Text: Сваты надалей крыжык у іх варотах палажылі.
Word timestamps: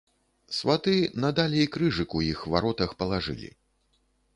Сваты 0.59 0.93
надалей 1.27 1.67
крыжык 1.77 2.17
у 2.21 2.25
іх 2.33 2.43
варотах 2.55 2.89
палажылі. 3.05 3.49